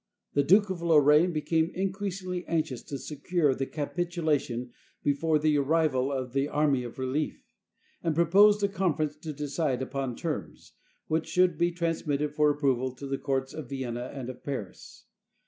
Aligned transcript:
The 0.33 0.41
Duke 0.41 0.71
of 0.71 0.81
Lorraine 0.81 1.31
became 1.31 1.69
increasingly 1.75 2.43
anxious 2.47 2.81
to 2.85 2.97
secure 2.97 3.53
the 3.53 3.67
capitulation 3.67 4.71
before 5.03 5.37
the 5.37 5.55
arrival 5.59 6.11
of 6.11 6.33
the 6.33 6.47
army 6.47 6.83
of 6.83 6.97
relief, 6.97 7.45
and 8.01 8.15
proposed 8.15 8.63
a 8.63 8.67
conference 8.67 9.15
to 9.17 9.31
decide 9.31 9.83
upon 9.83 10.15
terms, 10.15 10.73
which 11.05 11.27
should 11.27 11.55
be 11.55 11.71
transmitted 11.71 12.33
for 12.33 12.49
approval 12.49 12.95
to 12.95 13.05
the 13.05 13.19
courts 13.19 13.53
of 13.53 13.69
Vienna 13.69 14.05
and 14.11 14.27
of 14.31 14.43
Paris. 14.43 15.05